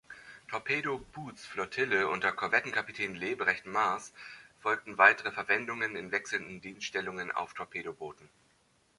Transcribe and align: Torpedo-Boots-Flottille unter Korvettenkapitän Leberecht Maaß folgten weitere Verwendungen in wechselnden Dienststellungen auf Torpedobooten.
Torpedo-Boots-Flottille 0.51 2.07
unter 2.07 2.31
Korvettenkapitän 2.31 3.13
Leberecht 3.19 3.67
Maaß 3.67 4.13
folgten 4.59 4.97
weitere 4.97 5.31
Verwendungen 5.35 5.95
in 5.95 6.09
wechselnden 6.09 6.59
Dienststellungen 6.59 7.31
auf 7.31 7.53
Torpedobooten. 7.53 8.27